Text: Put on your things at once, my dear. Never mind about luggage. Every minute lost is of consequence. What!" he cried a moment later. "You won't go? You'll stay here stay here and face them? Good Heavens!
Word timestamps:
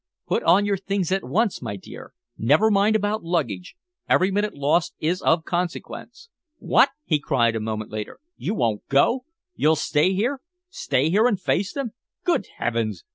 Put 0.25 0.41
on 0.41 0.65
your 0.65 0.77
things 0.77 1.11
at 1.11 1.23
once, 1.23 1.61
my 1.61 1.75
dear. 1.75 2.15
Never 2.35 2.71
mind 2.71 2.95
about 2.95 3.21
luggage. 3.23 3.75
Every 4.09 4.31
minute 4.31 4.55
lost 4.55 4.95
is 4.97 5.21
of 5.21 5.43
consequence. 5.45 6.27
What!" 6.57 6.89
he 7.05 7.19
cried 7.19 7.55
a 7.55 7.59
moment 7.59 7.91
later. 7.91 8.19
"You 8.35 8.55
won't 8.55 8.83
go? 8.87 9.25
You'll 9.53 9.75
stay 9.75 10.13
here 10.13 10.41
stay 10.71 11.11
here 11.11 11.27
and 11.27 11.39
face 11.39 11.71
them? 11.71 11.91
Good 12.23 12.47
Heavens! 12.57 13.03